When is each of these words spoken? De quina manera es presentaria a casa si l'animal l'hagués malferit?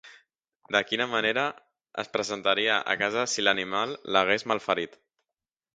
De 0.75 0.79
quina 0.91 1.05
manera 1.11 1.43
es 2.05 2.09
presentaria 2.15 2.81
a 2.95 2.99
casa 3.05 3.27
si 3.35 3.47
l'animal 3.49 3.97
l'hagués 4.17 4.49
malferit? 4.53 5.01